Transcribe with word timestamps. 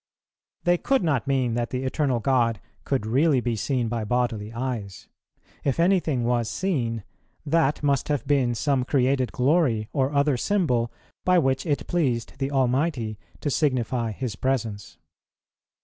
They 0.63 0.79
could 0.79 1.03
not 1.03 1.27
mean 1.27 1.53
that 1.53 1.69
the 1.69 1.83
Eternal 1.83 2.19
God 2.21 2.59
could 2.85 3.05
really 3.05 3.39
be 3.39 3.55
seen 3.55 3.87
by 3.87 4.03
bodily 4.03 4.51
eyes; 4.51 5.07
if 5.63 5.79
anything 5.79 6.23
was 6.23 6.49
seen, 6.49 7.03
that 7.45 7.83
must 7.83 8.07
have 8.07 8.25
been 8.25 8.55
some 8.55 8.83
created 8.83 9.31
glory 9.31 9.89
or 9.93 10.11
other 10.11 10.37
symbol, 10.37 10.91
by 11.23 11.37
which 11.37 11.67
it 11.67 11.85
pleased 11.85 12.39
the 12.39 12.49
Almighty 12.49 13.19
to 13.41 13.51
signify 13.51 14.11
His 14.11 14.35
Presence. 14.35 14.97